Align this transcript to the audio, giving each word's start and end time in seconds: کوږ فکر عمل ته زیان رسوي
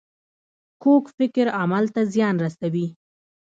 کوږ 0.83 1.03
فکر 1.17 1.45
عمل 1.59 1.85
ته 1.93 2.01
زیان 2.13 2.35
رسوي 2.45 2.87